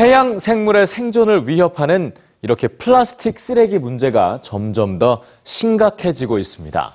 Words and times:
해양 0.00 0.38
생물의 0.38 0.86
생존을 0.86 1.46
위협하는 1.46 2.14
이렇게 2.40 2.68
플라스틱 2.68 3.38
쓰레기 3.38 3.78
문제가 3.78 4.40
점점 4.42 4.98
더 4.98 5.20
심각해지고 5.44 6.38
있습니다. 6.38 6.94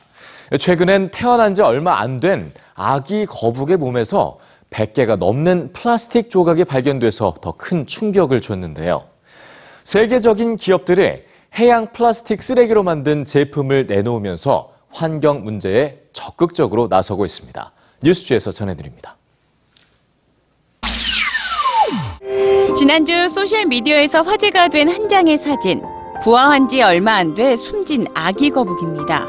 최근엔 0.57 1.11
태어난 1.11 1.53
지 1.53 1.61
얼마 1.61 1.99
안 1.99 2.19
된 2.19 2.51
아기 2.73 3.27
거북의 3.27 3.77
몸에서 3.77 4.39
100개가 4.71 5.17
넘는 5.17 5.71
플라스틱 5.73 6.31
조각이 6.31 6.65
발견돼서 6.65 7.35
더 7.41 7.51
큰 7.51 7.85
충격을 7.85 8.41
줬는데요. 8.41 9.03
세계적인 9.83 10.55
기업들이 10.55 11.21
해양 11.59 11.93
플라스틱 11.93 12.41
쓰레기로 12.41 12.81
만든 12.81 13.23
제품을 13.23 13.85
내놓으면서 13.85 14.71
환경 14.89 15.43
문제에 15.43 15.99
적극적으로 16.11 16.87
나서고 16.87 17.23
있습니다. 17.23 17.71
뉴스주에서 18.01 18.51
전해드립니다. 18.51 19.15
지난주 22.85 23.27
소셜미디어에서 23.29 24.21
화제가 24.21 24.67
된 24.67 24.87
한 24.89 25.09
장의 25.09 25.39
사진. 25.39 25.81
부화한 26.21 26.69
지 26.69 26.83
얼마 26.83 27.15
안 27.15 27.33
돼 27.33 27.55
숨진 27.57 28.05
아기 28.13 28.51
거북입니다. 28.51 29.25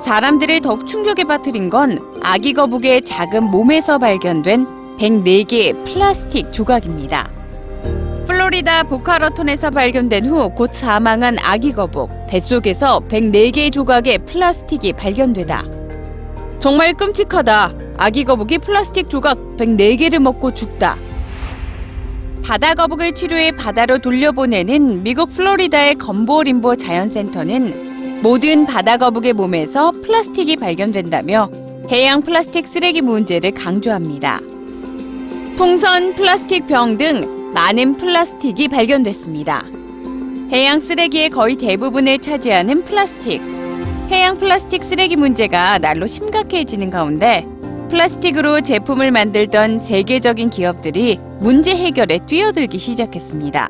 사람들을 0.00 0.60
더욱 0.60 0.86
충격에 0.86 1.24
빠뜨린 1.24 1.68
건 1.68 1.98
아기 2.22 2.52
거북의 2.52 3.02
작은 3.02 3.50
몸에서 3.50 3.98
발견된 3.98 4.68
104개의 5.00 5.84
플라스틱 5.84 6.52
조각입니다. 6.52 7.28
플로리다 8.28 8.84
보카러톤에서 8.84 9.70
발견된 9.72 10.26
후 10.26 10.48
곧 10.50 10.72
사망한 10.72 11.38
아기 11.42 11.72
거북. 11.72 12.08
뱃속에서 12.28 13.00
104개의 13.08 13.72
조각의 13.72 14.18
플라스틱이 14.18 14.92
발견되다. 14.92 15.64
정말 16.60 16.94
끔찍하다. 16.94 17.72
아기 17.96 18.22
거북이 18.22 18.58
플라스틱 18.58 19.10
조각 19.10 19.36
104개를 19.56 20.20
먹고 20.20 20.54
죽다. 20.54 20.96
바다 22.46 22.74
거북을 22.74 23.12
치료해 23.12 23.50
바다로 23.50 23.98
돌려보내는 23.98 25.02
미국 25.02 25.30
플로리다의 25.30 25.96
Gumbo 25.96 26.36
Limbo 26.36 26.76
자연센터는 26.76 28.22
모든 28.22 28.66
바다 28.66 28.96
거북의 28.96 29.32
몸에서 29.32 29.90
플라스틱이 29.90 30.54
발견된다며 30.54 31.50
해양 31.90 32.22
플라스틱 32.22 32.68
쓰레기 32.68 33.02
문제를 33.02 33.50
강조합니다. 33.50 34.40
풍선, 35.56 36.14
플라스틱 36.14 36.68
병 36.68 36.96
등 36.96 37.50
많은 37.52 37.96
플라스틱이 37.96 38.68
발견됐습니다. 38.68 39.64
해양 40.52 40.78
쓰레기의 40.78 41.30
거의 41.30 41.56
대부분을 41.56 42.18
차지하는 42.18 42.84
플라스틱. 42.84 43.42
해양 44.08 44.38
플라스틱 44.38 44.84
쓰레기 44.84 45.16
문제가 45.16 45.78
날로 45.78 46.06
심각해지는 46.06 46.90
가운데 46.90 47.44
플라스틱으로 47.88 48.60
제품을 48.60 49.10
만들던 49.10 49.78
세계적인 49.78 50.50
기업들이 50.50 51.18
문제 51.38 51.76
해결에 51.76 52.18
뛰어들기 52.26 52.78
시작했습니다. 52.78 53.68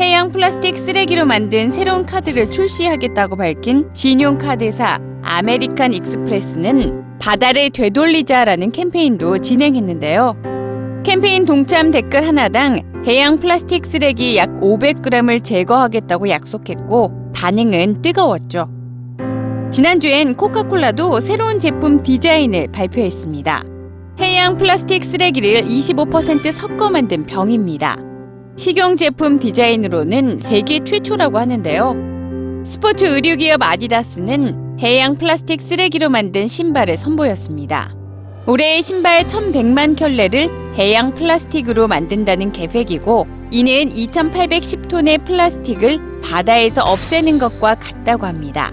해양 0.00 0.30
플라스틱 0.30 0.76
쓰레기로 0.76 1.26
만든 1.26 1.72
새로운 1.72 2.06
카드를 2.06 2.50
출시하겠다고 2.50 3.36
밝힌 3.36 3.88
신용카드사 3.92 5.00
아메리칸 5.22 5.92
익스프레스는 5.92 7.18
바다를 7.18 7.70
되돌리자라는 7.70 8.70
캠페인도 8.70 9.38
진행했는데요. 9.38 11.02
캠페인 11.04 11.44
동참 11.44 11.90
댓글 11.90 12.26
하나당 12.26 12.80
해양 13.06 13.38
플라스틱 13.38 13.86
쓰레기 13.86 14.36
약 14.36 14.60
500g을 14.60 15.42
제거하겠다고 15.42 16.28
약속했고 16.28 17.32
반응은 17.34 18.02
뜨거웠죠. 18.02 18.77
지난주엔 19.70 20.34
코카콜라도 20.36 21.20
새로운 21.20 21.60
제품 21.60 22.02
디자인을 22.02 22.68
발표했습니다. 22.72 23.64
해양 24.18 24.56
플라스틱 24.56 25.04
쓰레기를 25.04 25.62
25% 25.62 26.50
섞어 26.50 26.88
만든 26.88 27.26
병입니다. 27.26 27.98
식용 28.56 28.96
제품 28.96 29.38
디자인으로는 29.38 30.38
세계 30.38 30.78
최초라고 30.80 31.38
하는데요. 31.38 32.62
스포츠 32.64 33.04
의류 33.04 33.36
기업 33.36 33.62
아디다스는 33.62 34.78
해양 34.80 35.18
플라스틱 35.18 35.60
쓰레기로 35.60 36.08
만든 36.08 36.46
신발을 36.46 36.96
선보였습니다. 36.96 37.94
올해 38.46 38.80
신발 38.80 39.20
1,100만 39.24 39.98
켤레를 39.98 40.48
해양 40.76 41.14
플라스틱으로 41.14 41.88
만든다는 41.88 42.52
계획이고, 42.52 43.26
이는 43.50 43.90
2,810톤의 43.90 45.26
플라스틱을 45.26 46.20
바다에서 46.22 46.82
없애는 46.84 47.38
것과 47.38 47.74
같다고 47.74 48.26
합니다. 48.26 48.72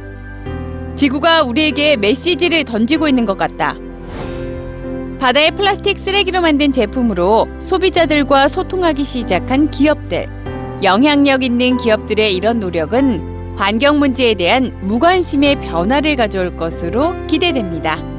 지구가 1.06 1.44
우리에게 1.44 1.98
메시지를 1.98 2.64
던지고 2.64 3.08
있는 3.08 3.28
것 3.28 3.38
같다. 3.38 3.76
바다의 5.20 5.52
플라스틱 5.52 6.00
쓰레기로 6.00 6.42
만든 6.42 6.72
제품으로 6.72 7.48
소비자들과 7.60 8.48
소통하기 8.48 9.04
시작한 9.04 9.70
기업들. 9.70 10.26
영향력 10.82 11.44
있는 11.44 11.78
기업들의 11.78 12.36
이런 12.36 12.60
노력은 12.60 13.56
환경 13.56 14.00
문제에 14.00 14.34
대한 14.34 14.76
무관심의 14.82 15.62
변화를 15.62 16.16
가져올 16.16 16.58
것으로 16.58 17.14
기대됩니다. 17.28 18.15